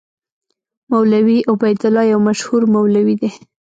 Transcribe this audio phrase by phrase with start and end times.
[0.91, 3.29] مولوي عبیدالله یو مشهور مولوي دی.